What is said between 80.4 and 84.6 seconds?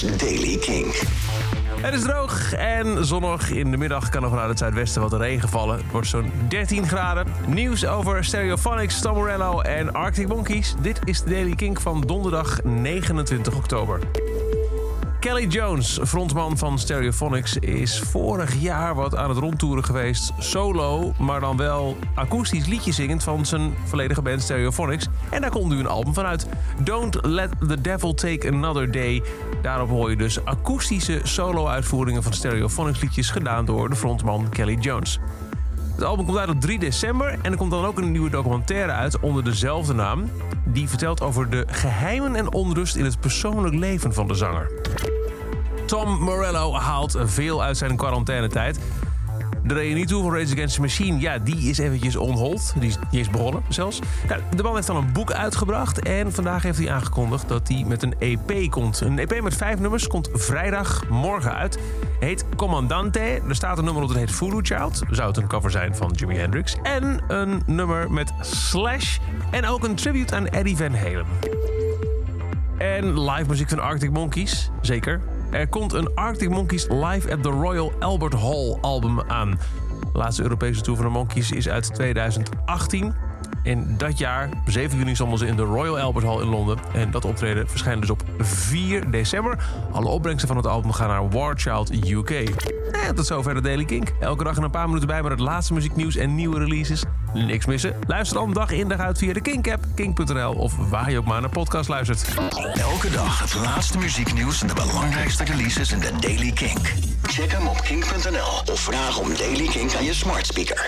Europese tour van de Monkeys is uit 2018. In dat jaar,